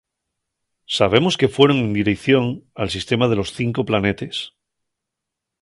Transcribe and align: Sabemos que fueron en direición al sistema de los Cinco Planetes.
Sabemos 0.97 1.33
que 1.39 1.53
fueron 1.55 1.77
en 1.85 1.91
direición 1.99 2.45
al 2.81 2.89
sistema 2.95 3.25
de 3.27 3.35
los 3.35 3.53
Cinco 3.53 3.85
Planetes. 3.85 4.35